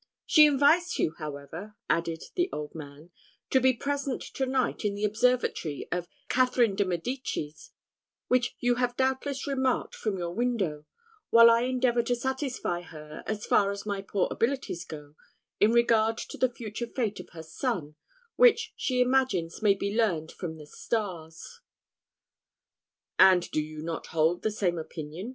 [0.25, 3.11] "She invites you, however," added the old man,
[3.51, 7.69] "to be present to night in the observatory of Catherine de Medicis,
[8.27, 10.85] which you have doubtless remarked from your window,
[11.29, 15.13] while I endeavour to satisfy her, as far as my poor abilities go,
[15.59, 17.93] in regard to the future fate of her son,
[18.37, 21.61] which she imagines may be learned from the stars."
[23.19, 25.29] "And do you not hold the same opinion?"